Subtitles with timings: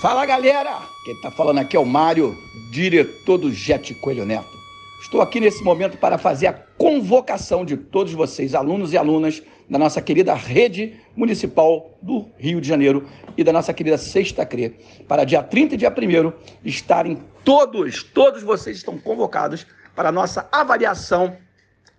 [0.00, 0.80] Fala galera!
[1.04, 2.38] Quem está falando aqui é o Mário,
[2.70, 4.56] diretor do Jet Coelho Neto.
[5.02, 9.76] Estou aqui nesse momento para fazer a convocação de todos vocês, alunos e alunas da
[9.76, 14.76] nossa querida rede municipal do Rio de Janeiro e da nossa querida Sexta CRE,
[15.08, 16.32] para dia 30 e dia 1
[16.64, 21.36] estarem todos, todos vocês estão convocados para a nossa avaliação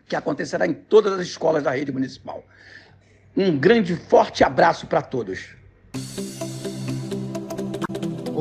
[0.07, 2.45] que acontecerá em todas as escolas da rede municipal.
[3.35, 5.49] Um grande forte abraço para todos.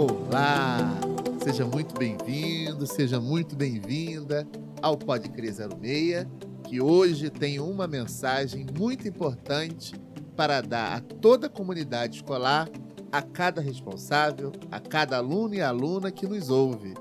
[0.00, 0.96] Olá!
[1.42, 4.46] Seja muito bem-vindo, seja muito bem-vinda
[4.80, 6.24] ao Pode Crer 06,
[6.62, 9.96] que hoje tem uma mensagem muito importante
[10.36, 12.68] para dar a toda a comunidade escolar,
[13.10, 16.94] a cada responsável, a cada aluno e aluna que nos ouve.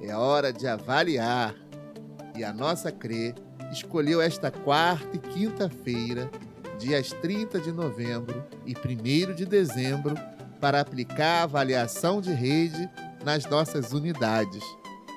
[0.00, 1.54] É hora de avaliar.
[2.34, 3.34] E a nossa CRE
[3.70, 6.30] escolheu esta quarta e quinta-feira
[6.78, 10.14] dias 30 de novembro e 1 de dezembro,
[10.60, 12.88] para aplicar a avaliação de rede
[13.24, 14.62] nas nossas unidades.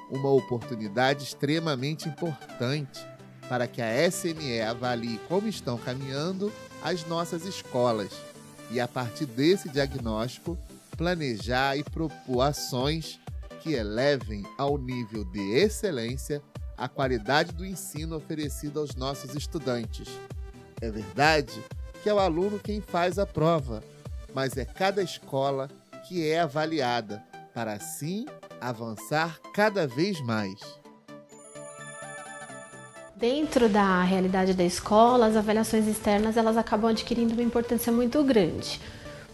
[0.09, 3.05] Uma oportunidade extremamente importante
[3.49, 6.51] para que a SME avalie como estão caminhando
[6.83, 8.11] as nossas escolas
[8.71, 10.57] e, a partir desse diagnóstico,
[10.97, 13.19] planejar e propor ações
[13.61, 16.41] que elevem ao nível de excelência
[16.77, 20.07] a qualidade do ensino oferecido aos nossos estudantes
[20.83, 21.63] é verdade
[22.01, 23.81] que é o aluno quem faz a prova,
[24.33, 25.69] mas é cada escola
[26.07, 28.25] que é avaliada, para assim
[28.59, 30.59] avançar cada vez mais.
[33.15, 38.81] Dentro da realidade da escola, as avaliações externas elas acabam adquirindo uma importância muito grande,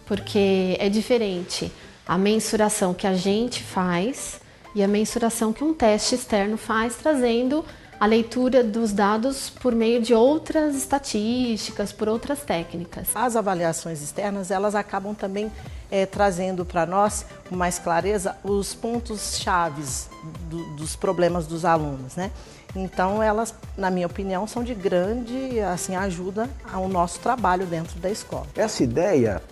[0.06, 1.72] porque é diferente
[2.06, 4.40] a mensuração que a gente faz
[4.74, 7.64] e a mensuração que um teste externo faz, trazendo
[8.00, 13.08] a leitura dos dados por meio de outras estatísticas, por outras técnicas.
[13.14, 15.52] As avaliações externas, elas acabam também
[15.90, 20.08] é, trazendo para nós com mais clareza os pontos chaves
[20.48, 22.30] do, dos problemas dos alunos, né?
[22.74, 28.08] Então, elas, na minha opinião, são de grande assim, ajuda ao nosso trabalho dentro da
[28.08, 28.46] escola.
[28.56, 29.42] Essa ideia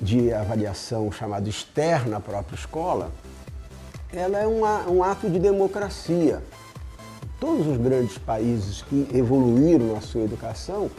[0.00, 3.12] de avaliação chamada externa à própria escola,
[4.10, 6.42] ela é um ato de democracia
[7.40, 10.90] todos os grandes países que evoluíram na sua educação,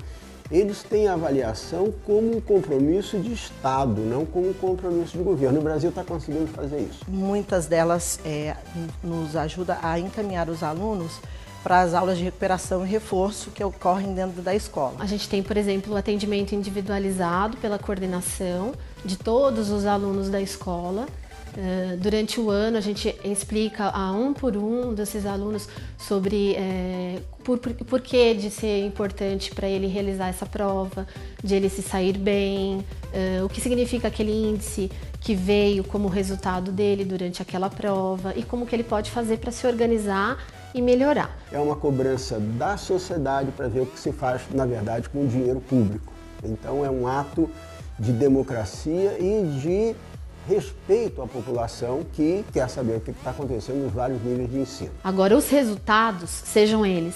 [0.51, 5.59] eles têm a avaliação como um compromisso de Estado, não como um compromisso de governo.
[5.59, 7.05] O Brasil está conseguindo fazer isso.
[7.07, 8.57] Muitas delas é,
[9.01, 11.19] nos ajudam a encaminhar os alunos
[11.63, 14.95] para as aulas de recuperação e reforço que ocorrem dentro da escola.
[14.99, 18.73] A gente tem, por exemplo, o atendimento individualizado pela coordenação
[19.05, 21.05] de todos os alunos da escola
[21.57, 25.67] eh, durante o ano, a gente explica a um por um desses alunos
[25.97, 31.05] sobre é, por, por, por que de ser importante para ele realizar essa prova,
[31.43, 34.89] de ele se sair bem, é, o que significa aquele índice
[35.19, 39.51] que veio como resultado dele durante aquela prova e como que ele pode fazer para
[39.51, 40.37] se organizar
[40.73, 41.37] e melhorar.
[41.51, 45.27] É uma cobrança da sociedade para ver o que se faz, na verdade, com o
[45.27, 46.13] dinheiro público.
[46.43, 47.49] Então é um ato
[47.99, 49.95] de democracia e de
[50.47, 54.91] respeito à população que quer saber o que está acontecendo nos vários níveis de ensino.
[55.03, 57.15] Agora, os resultados, sejam eles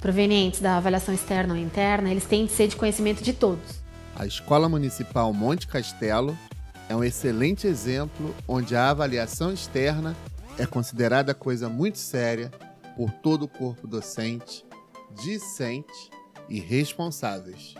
[0.00, 3.82] provenientes da avaliação externa ou interna, eles têm de ser de conhecimento de todos.
[4.16, 6.36] A Escola Municipal Monte Castelo
[6.88, 10.16] é um excelente exemplo onde a avaliação externa
[10.58, 12.50] é considerada coisa muito séria
[12.96, 14.66] por todo o corpo docente,
[15.22, 16.10] discente
[16.48, 17.74] e responsáveis.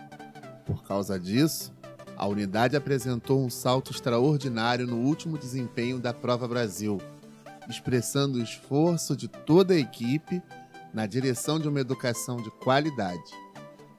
[0.65, 1.73] Por causa disso,
[2.17, 7.01] a unidade apresentou um salto extraordinário no último desempenho da Prova Brasil,
[7.69, 10.43] expressando o esforço de toda a equipe
[10.93, 13.33] na direção de uma educação de qualidade.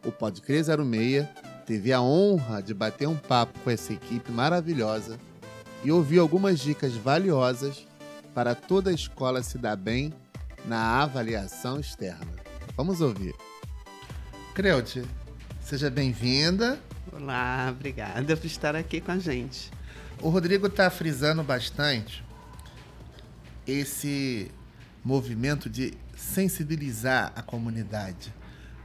[0.06, 1.28] O Podcre 06
[1.66, 5.18] teve a honra de bater um papo com essa equipe maravilhosa
[5.84, 7.88] e ouvir algumas dicas valiosas
[8.34, 10.13] para toda a escola se dar bem
[10.66, 12.31] na avaliação externa.
[12.75, 13.35] Vamos ouvir.
[14.53, 15.03] Creude,
[15.62, 16.79] seja bem-vinda
[17.16, 19.72] Olá, obrigada por estar aqui com a gente.
[20.20, 22.23] O Rodrigo está frisando bastante
[23.67, 24.49] esse
[25.05, 28.34] movimento de sensibilizar a comunidade.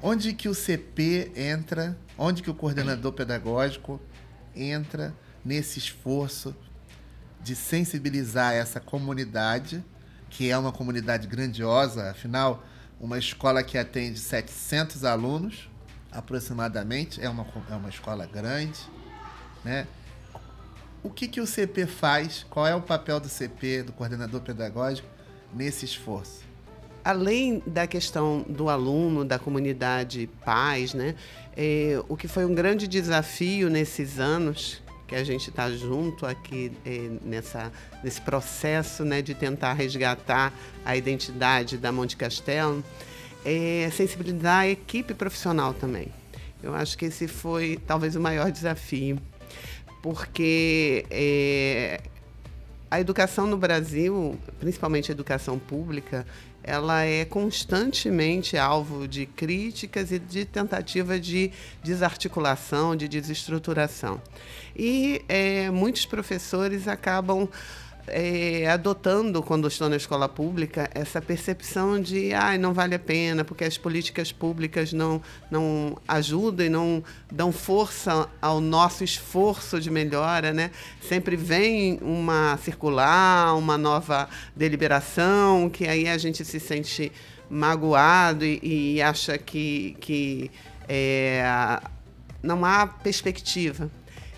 [0.03, 3.99] Onde que o CP entra, onde que o coordenador pedagógico
[4.55, 6.55] entra nesse esforço
[7.43, 9.82] de sensibilizar essa comunidade,
[10.29, 12.62] que é uma comunidade grandiosa, afinal,
[13.00, 15.70] uma escola que atende 700 alunos,
[16.10, 18.78] aproximadamente, é uma, é uma escola grande,
[19.64, 19.87] né?
[21.02, 22.44] O que, que o CP faz?
[22.50, 25.08] Qual é o papel do CP, do coordenador pedagógico,
[25.55, 26.43] nesse esforço?
[27.05, 31.14] Além da questão do aluno, da comunidade pais, né?
[31.56, 36.70] É, o que foi um grande desafio nesses anos que a gente está junto aqui
[36.84, 37.72] é, nessa,
[38.05, 40.52] nesse processo né, de tentar resgatar
[40.84, 42.84] a identidade da Monte Castelo,
[43.44, 46.08] é sensibilizar a equipe profissional também.
[46.62, 49.19] Eu acho que esse foi talvez o maior desafio,
[50.02, 52.00] porque é,
[52.90, 56.26] a educação no Brasil, principalmente a educação pública,
[56.62, 61.50] ela é constantemente alvo de críticas e de tentativa de
[61.82, 64.20] desarticulação, de desestruturação.
[64.76, 67.49] E é, muitos professores acabam
[68.10, 73.44] é, adotando, quando estou na escola pública, essa percepção de ah, não vale a pena,
[73.44, 79.90] porque as políticas públicas não, não ajudam e não dão força ao nosso esforço de
[79.90, 80.52] melhora.
[80.52, 80.70] Né?
[81.00, 87.12] Sempre vem uma circular, uma nova deliberação, que aí a gente se sente
[87.50, 88.60] magoado e,
[88.96, 90.50] e acha que, que
[90.88, 91.43] é,
[92.43, 93.90] não há perspectiva.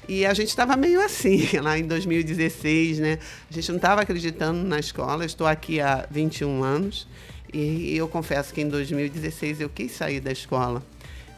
[0.09, 3.19] E a gente estava meio assim lá em 2016, né?
[3.51, 5.25] A gente não estava acreditando na escola.
[5.25, 7.07] Estou aqui há 21 anos
[7.53, 10.83] e eu confesso que em 2016 eu quis sair da escola.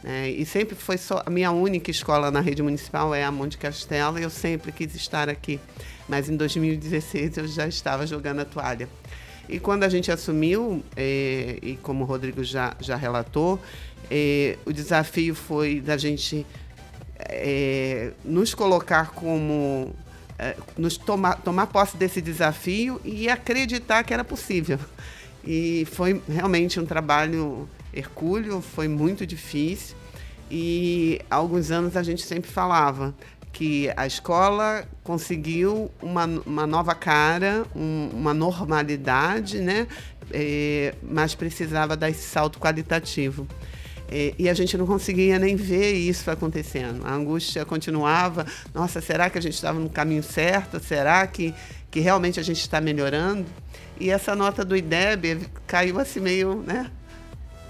[0.03, 0.31] Né?
[0.31, 4.19] E sempre foi só a minha única escola na rede municipal é a Monte Castelo
[4.19, 5.59] e eu sempre quis estar aqui.
[6.07, 8.89] Mas em 2016 eu já estava jogando a toalha.
[9.47, 13.59] E quando a gente assumiu, eh, e como o Rodrigo já, já relatou,
[14.09, 16.45] eh, o desafio foi da gente
[17.29, 19.93] é, nos colocar como.
[20.37, 24.79] É, nos tomar, tomar posse desse desafio e acreditar que era possível.
[25.45, 29.95] E foi realmente um trabalho hercúleo, foi muito difícil.
[30.49, 33.13] E há alguns anos a gente sempre falava
[33.51, 39.87] que a escola conseguiu uma, uma nova cara, um, uma normalidade, né?
[40.31, 43.47] É, mas precisava dar esse salto qualitativo.
[44.11, 47.05] E, e, a gente não conseguia nem ver isso acontecendo.
[47.05, 48.45] A angústia continuava.
[48.73, 50.79] Nossa, será que a gente estava no caminho certo?
[50.79, 51.53] Será que,
[51.89, 53.45] que realmente a gente está melhorando?
[53.99, 56.91] E essa nota do IDEB caiu assim meio, né?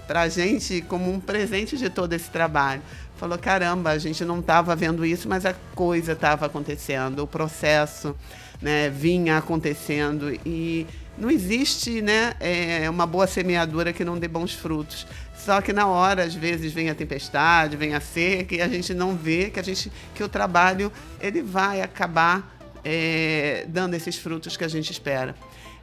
[0.06, 2.82] Para a gente como um presente de todo esse trabalho.
[3.16, 8.14] Falou, caramba, a gente não estava vendo isso, mas a coisa estava acontecendo, o processo
[8.60, 14.52] né, vinha acontecendo e não existe né, é, uma boa semeadura que não dê bons
[14.52, 15.06] frutos.
[15.36, 18.94] Só que na hora, às vezes, vem a tempestade, vem a seca, e a gente
[18.94, 20.90] não vê que, a gente, que o trabalho
[21.20, 25.34] ele vai acabar é, dando esses frutos que a gente espera.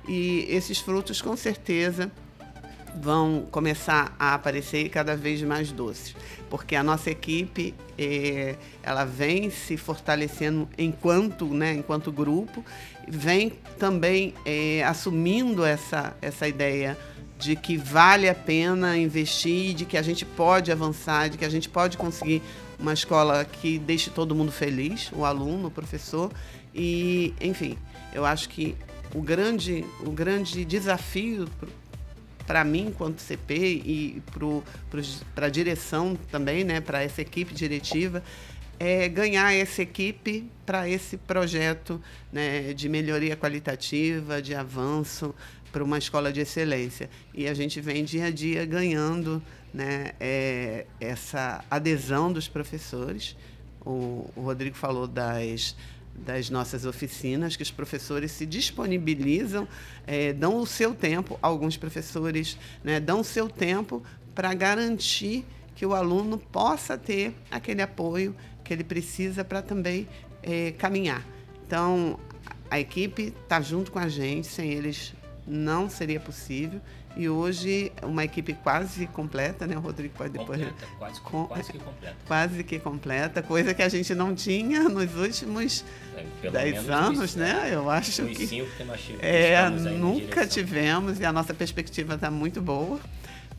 [0.08, 2.12] E esses frutos, com certeza,
[2.96, 6.16] vão começar a aparecer cada vez mais doces,
[6.50, 12.64] porque a nossa equipe é, ela vem se fortalecendo enquanto, né, enquanto grupo,
[13.08, 16.98] vem também é, assumindo essa, essa ideia
[17.38, 21.50] de que vale a pena investir, de que a gente pode avançar, de que a
[21.50, 22.42] gente pode conseguir
[22.78, 26.32] uma escola que deixe todo mundo feliz, o aluno, o professor.
[26.74, 27.78] E, enfim,
[28.14, 28.76] eu acho que
[29.14, 31.48] o grande, o grande desafio
[32.46, 34.24] para mim, enquanto CP, e
[35.36, 38.24] para a direção também, né, para essa equipe diretiva,
[38.80, 42.02] é ganhar essa equipe para esse projeto
[42.34, 45.36] né, de melhoria qualitativa, de avanço
[45.72, 47.10] para uma escola de excelência.
[47.34, 49.42] E a gente vem dia a dia ganhando
[49.74, 53.38] né, é, essa adesão dos professores.
[53.86, 55.76] O, o Rodrigo falou das
[56.26, 59.68] das nossas oficinas, que os professores se disponibilizam,
[60.06, 64.04] é, dão o seu tempo, alguns professores né, dão o seu tempo
[64.34, 65.46] para garantir
[65.76, 70.08] que o aluno possa ter aquele apoio que ele precisa para também
[70.44, 71.26] é, caminhar.
[71.66, 72.20] Então,
[72.70, 75.14] a equipe está junto com a gente, sem eles
[75.48, 76.80] não seria possível.
[77.16, 79.76] E hoje uma equipe quase completa, né?
[79.78, 80.62] O Rodrigo pode depois.
[80.62, 82.16] Completa, quase, Com, quase que completa.
[82.26, 85.84] Quase que completa, coisa que a gente não tinha nos últimos
[86.44, 87.70] é, 10 anos, né?
[87.72, 88.48] Eu acho que.
[88.48, 93.00] Cinco que nós tivemos, é, nunca tivemos e a nossa perspectiva está muito boa,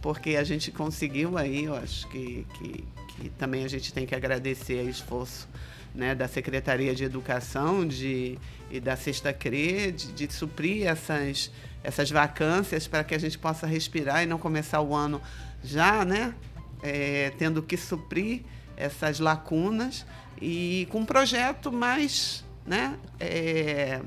[0.01, 2.85] porque a gente conseguiu aí, eu acho que, que,
[3.17, 5.47] que também a gente tem que agradecer o esforço
[5.95, 8.39] né, da Secretaria de Educação de,
[8.71, 11.51] e da Sexta CRE de, de suprir essas
[11.83, 15.21] essas vacâncias para que a gente possa respirar e não começar o ano
[15.63, 16.35] já, né,
[16.83, 18.43] é, tendo que suprir
[18.77, 20.07] essas lacunas
[20.41, 24.01] e com um projeto mais, né, é,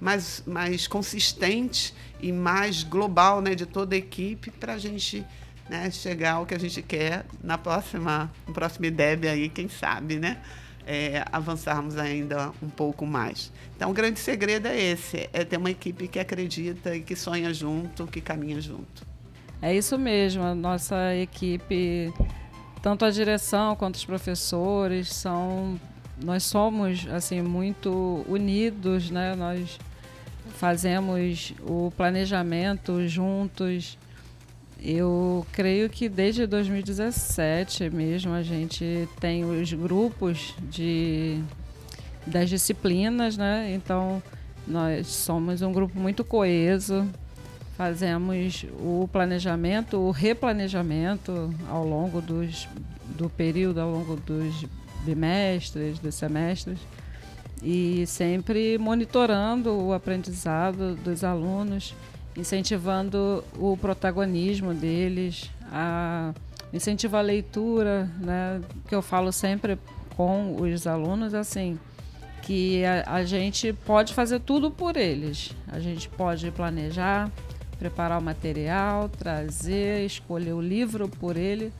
[0.00, 5.24] mais, mais consistente e mais global, né, de toda a equipe para a gente
[5.68, 10.16] né, chegar ao que a gente quer na próxima, no próximo IDEB aí, quem sabe,
[10.16, 10.38] né?
[10.86, 13.52] É, avançarmos ainda um pouco mais.
[13.76, 17.52] Então, o grande segredo é esse: é ter uma equipe que acredita e que sonha
[17.52, 19.06] junto, que caminha junto.
[19.60, 20.42] É isso mesmo.
[20.42, 22.12] A nossa equipe,
[22.82, 25.78] tanto a direção quanto os professores, são
[26.22, 29.34] nós somos assim muito unidos, né?
[29.34, 29.78] Nós
[30.56, 33.98] fazemos o planejamento juntos.
[34.84, 41.40] Eu creio que desde 2017 mesmo a gente tem os grupos de
[42.26, 43.72] das disciplinas, né?
[43.74, 44.20] Então
[44.66, 47.08] nós somos um grupo muito coeso,
[47.76, 52.68] fazemos o planejamento, o replanejamento ao longo dos,
[53.16, 54.66] do período, ao longo dos
[55.04, 56.78] bimestres, dos semestres,
[57.62, 61.94] e sempre monitorando o aprendizado dos alunos,
[62.36, 66.32] incentivando o protagonismo deles, a
[66.72, 69.78] incentivar a leitura, né, que eu falo sempre
[70.16, 71.78] com os alunos assim,
[72.42, 75.54] que a, a gente pode fazer tudo por eles.
[75.68, 77.30] A gente pode planejar,
[77.78, 81.72] preparar o material, trazer, escolher o livro por ele,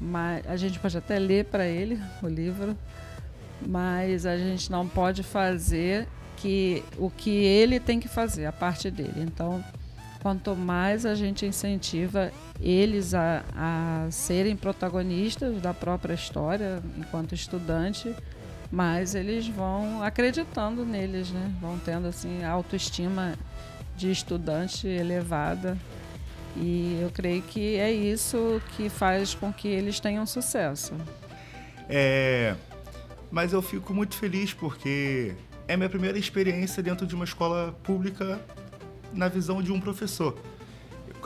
[0.00, 2.76] mas a gente pode até ler para ele o livro,
[3.66, 8.90] mas a gente não pode fazer que o que ele tem que fazer, a parte
[8.90, 9.14] dele.
[9.18, 9.62] Então,
[10.22, 18.14] quanto mais a gente incentiva eles a, a serem protagonistas da própria história enquanto estudante,
[18.70, 21.52] mais eles vão acreditando neles, né?
[21.60, 23.34] Vão tendo assim autoestima
[23.96, 25.76] de estudante elevada.
[26.56, 30.94] E eu creio que é isso que faz com que eles tenham sucesso.
[31.88, 32.54] É,
[33.30, 35.34] mas eu fico muito feliz porque
[35.66, 38.40] é minha primeira experiência dentro de uma escola pública
[39.12, 40.36] na visão de um professor.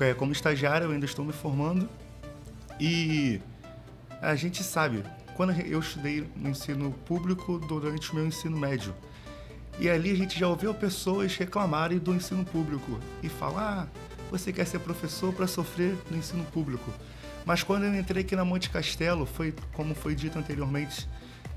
[0.00, 1.88] É, como estagiário, eu ainda estou me formando
[2.78, 3.40] e
[4.20, 5.02] a gente sabe,
[5.34, 8.94] quando eu estudei no ensino público durante o meu ensino médio,
[9.78, 14.00] e ali a gente já ouviu pessoas reclamarem do ensino público e falar: ah,
[14.30, 16.90] você quer ser professor para sofrer no ensino público.
[17.44, 21.08] Mas quando eu entrei aqui na Monte Castelo, foi como foi dito anteriormente,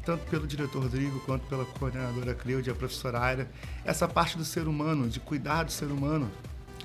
[0.10, 3.52] tanto pelo diretor Rodrigo quanto pela coordenadora Cleude, a professora Aira,
[3.86, 6.32] essa parte do ser humano, de cuidar do ser humano,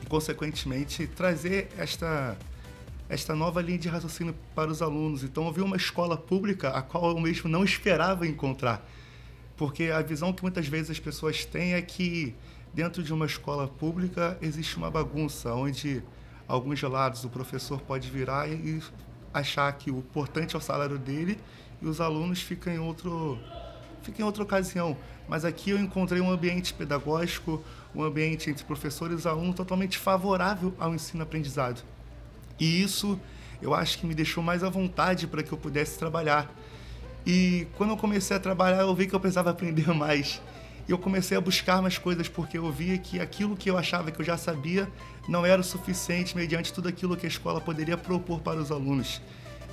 [0.03, 2.37] e consequentemente trazer esta
[3.09, 5.25] esta nova linha de raciocínio para os alunos.
[5.25, 8.87] Então, eu vi uma escola pública a qual eu mesmo não esperava encontrar.
[9.57, 12.35] Porque a visão que muitas vezes as pessoas têm é que
[12.75, 16.03] dentro de uma escola pública existe uma bagunça, onde
[16.49, 18.83] alguns lados o professor pode virar e
[19.33, 21.39] achar que o importante é o salário dele
[21.85, 23.39] e os alunos ficam em outro
[24.03, 24.97] fica em outra ocasião.
[25.29, 27.63] Mas aqui eu encontrei um ambiente pedagógico,
[27.95, 31.83] um ambiente entre professores e alunos totalmente favorável ao ensino-aprendizado.
[32.59, 33.19] E isso
[33.63, 36.51] eu acho que me deixou mais à vontade para que eu pudesse trabalhar.
[37.27, 40.41] E quando eu comecei a trabalhar, eu vi que eu precisava aprender mais.
[40.87, 44.11] E eu comecei a buscar mais coisas porque eu via que aquilo que eu achava
[44.11, 44.91] que eu já sabia
[45.27, 49.23] não era o suficiente mediante tudo aquilo que a escola poderia propor para os alunos.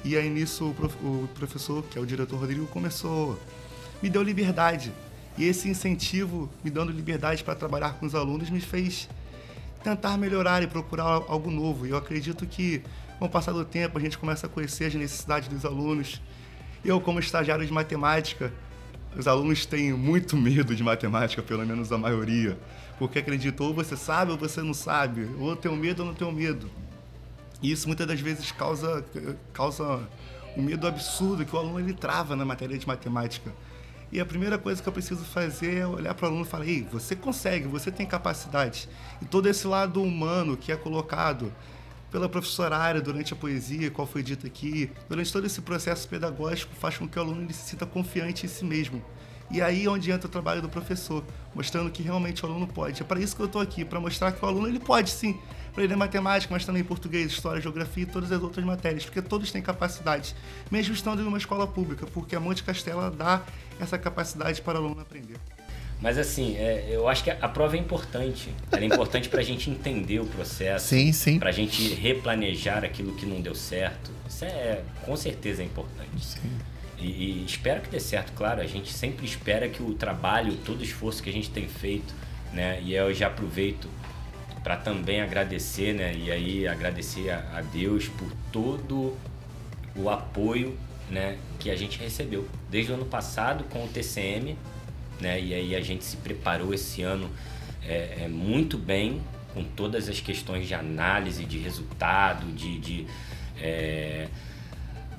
[0.04, 3.40] E aí nisso o professor, que é o diretor Rodrigo, começou,
[4.02, 4.92] me deu liberdade.
[5.38, 9.08] E esse incentivo, me dando liberdade para trabalhar com os alunos, me fez
[9.84, 11.86] tentar melhorar e procurar algo novo.
[11.86, 12.82] E eu acredito que,
[13.18, 16.22] com o passar do tempo, a gente começa a conhecer as necessidades dos alunos.
[16.84, 18.52] Eu, como estagiário de matemática,
[19.16, 22.58] os alunos têm muito medo de matemática, pelo menos a maioria,
[22.98, 26.14] porque acreditam ou você sabe ou você não sabe, ou eu tenho medo ou não
[26.14, 26.70] tenho medo.
[27.62, 29.06] E isso muitas das vezes causa,
[29.54, 30.08] causa
[30.58, 33.52] um medo absurdo que o aluno ele trava na matéria de matemática.
[34.12, 36.68] E a primeira coisa que eu preciso fazer é olhar para o aluno e falar:
[36.68, 38.90] Ei, você consegue, você tem capacidade.
[39.22, 41.54] E todo esse lado humano que é colocado
[42.12, 46.76] pela professora área durante a poesia, qual foi dito aqui, durante todo esse processo pedagógico,
[46.76, 49.02] faz com que o aluno se sinta confiante em si mesmo.
[49.50, 51.24] E aí é onde entra o trabalho do professor,
[51.56, 53.02] mostrando que realmente o aluno pode.
[53.02, 55.40] É para isso que eu estou aqui, para mostrar que o aluno ele pode sim
[55.72, 59.62] aprender matemática, mas também português, história, geografia e todas as outras matérias, porque todos têm
[59.62, 60.36] capacidade,
[60.70, 63.42] mesmo estando em uma escola pública, porque a Monte Castela dá
[63.80, 65.38] essa capacidade para o aluno aprender.
[66.02, 68.50] Mas assim, é, eu acho que a prova é importante.
[68.72, 70.88] Ela é importante para a gente entender o processo.
[70.88, 71.38] Sim, sim.
[71.38, 74.10] Para a gente replanejar aquilo que não deu certo.
[74.28, 76.26] Isso é, com certeza é importante.
[76.26, 76.52] Sim.
[76.98, 78.62] E, e, espero que dê certo, claro.
[78.62, 82.16] A gente sempre espera que o trabalho, todo o esforço que a gente tem feito,
[82.52, 82.82] né?
[82.82, 83.88] E eu já aproveito
[84.64, 86.14] para também agradecer, né?
[86.16, 89.18] E aí agradecer a, a Deus por todo
[89.96, 90.78] o apoio,
[91.10, 91.38] né?
[91.60, 94.58] Que a gente recebeu desde o ano passado com o TCM
[95.22, 95.40] né?
[95.40, 97.30] E aí a gente se preparou esse ano
[97.84, 99.22] é, é, muito bem
[99.54, 103.08] com todas as questões de análise, de resultado, de, de
[103.62, 104.28] é,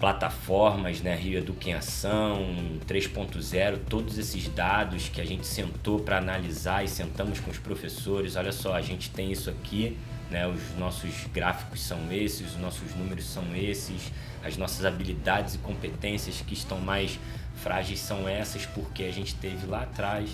[0.03, 1.15] plataformas, né?
[1.15, 2.57] Rio Educa Ação,
[2.89, 8.35] 3.0, todos esses dados que a gente sentou para analisar e sentamos com os professores.
[8.35, 9.97] Olha só, a gente tem isso aqui,
[10.29, 10.45] né?
[10.45, 14.11] Os nossos gráficos são esses, os nossos números são esses,
[14.45, 17.17] as nossas habilidades e competências que estão mais
[17.55, 20.29] frágeis são essas porque a gente teve lá atrás,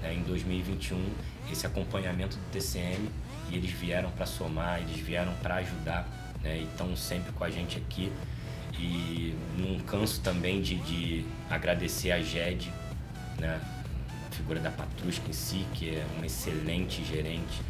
[0.00, 0.96] né, em 2021,
[1.50, 3.10] esse acompanhamento do TCM
[3.50, 6.06] e eles vieram para somar, eles vieram para ajudar
[6.40, 8.12] né, e estão sempre com a gente aqui.
[8.78, 12.72] E não canso também de, de agradecer a GED,
[13.38, 13.60] né,
[14.28, 17.60] a figura da Patrusca em si, que é uma excelente gerente,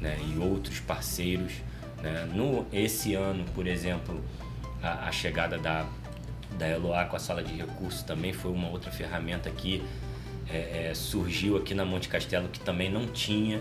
[0.00, 1.52] né, e outros parceiros.
[2.02, 2.28] Né.
[2.34, 4.22] No, esse ano, por exemplo,
[4.82, 5.86] a, a chegada da,
[6.58, 9.82] da Eloá com a sala de recursos também foi uma outra ferramenta que
[10.48, 13.60] é, é, surgiu aqui na Monte Castelo que também não tinha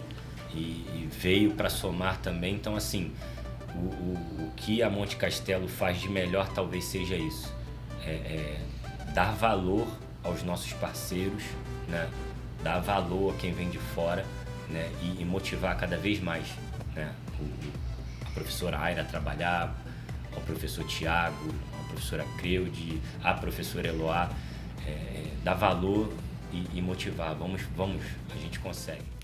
[0.53, 2.55] e, e veio para somar também.
[2.55, 3.12] Então, assim,
[3.75, 7.53] o, o, o, que a Monte Castelo faz de melhor talvez seja isso:
[8.05, 8.62] é, é
[9.13, 9.88] dar valor
[10.24, 11.44] aos nossos parceiros,
[11.88, 12.10] né?
[12.63, 14.25] dar valor a quem vem de fora
[14.70, 14.89] né?
[15.01, 16.48] e, e motivar cada vez mais
[16.96, 17.13] né?
[17.39, 19.75] o, a professora Aira a trabalhar,
[20.36, 24.29] o professor Tiago, a professora Creude, a professora Eloá,
[24.86, 26.12] é, dar valor
[26.51, 27.36] e, e motivar.
[27.36, 28.03] Vamos, vamos,
[28.34, 29.14] a gente consegue.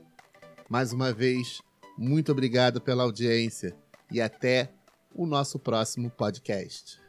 [0.69, 1.61] Mais uma vez,
[1.97, 3.75] muito obrigado pela audiência
[4.11, 4.71] e até
[5.13, 6.99] o nosso próximo podcast.